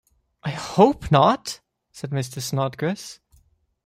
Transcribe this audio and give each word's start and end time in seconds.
‘I 0.41 0.49
hope 0.49 1.11
not,’ 1.11 1.59
said 1.91 2.09
Mr. 2.09 2.41
Snodgrass. 2.41 3.19